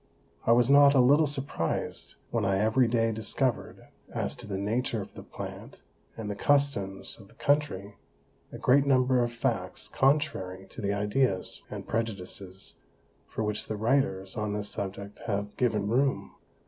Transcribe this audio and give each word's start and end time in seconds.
I 0.47 0.51
was 0.51 0.67
not 0.67 0.95
a 0.95 0.99
little 0.99 1.27
surprized 1.27 2.15
when 2.31 2.43
I 2.43 2.57
every 2.57 2.87
day 2.87 3.11
discover'd, 3.11 3.85
as 4.11 4.35
to 4.37 4.47
the 4.47 4.57
Nature 4.57 4.99
of 4.99 5.13
the 5.13 5.21
Plant, 5.21 5.81
and 6.17 6.27
the 6.27 6.33
Customs 6.35 7.19
of 7.19 7.27
the 7.27 7.35
Country, 7.35 7.97
a 8.51 8.57
great 8.57 8.87
Number 8.87 9.21
of 9.23 9.31
Facts 9.31 9.87
contrary 9.87 10.65
to 10.71 10.81
the 10.81 10.91
Ideas, 10.91 11.61
and 11.69 11.87
Prejudices, 11.87 12.73
for 13.27 13.43
which 13.43 13.67
the 13.67 13.77
Writers 13.77 14.35
on 14.35 14.53
this 14.53 14.69
Subject 14.71 15.19
have 15.27 15.55
given 15.55 15.87
room. 15.87 16.31